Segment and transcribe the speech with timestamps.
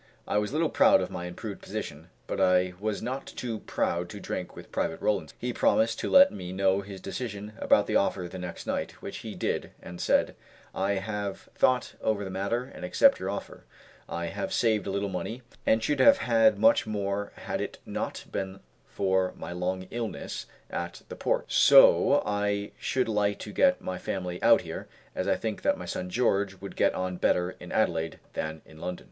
[0.27, 4.09] I was a little proud of my improved position; but I was not too proud
[4.09, 5.35] to drink with Private Rollinson.
[5.37, 9.17] He promised to let me know his decision about the offer the next night, which
[9.17, 10.35] he did, and said,
[10.73, 13.65] "I have thought over the matter, and accept your offer;
[14.09, 18.25] I have saved a little money, and should have had much more had it not
[18.31, 23.99] been for my long illness at the Port; so I should like to get my
[23.99, 27.71] family out here, as I think that my son George would get on better in
[27.71, 28.99] Adelaide than in London."